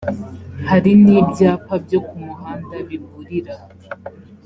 [0.69, 3.55] hari n’ibyapa byo ku muhanda biburira